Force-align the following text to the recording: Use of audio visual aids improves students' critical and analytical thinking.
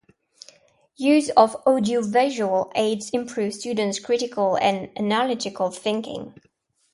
Use 0.97 1.29
of 1.37 1.55
audio 1.67 2.01
visual 2.01 2.71
aids 2.73 3.11
improves 3.11 3.59
students' 3.59 3.99
critical 3.99 4.55
and 4.57 4.89
analytical 4.97 5.69
thinking. 5.69 6.33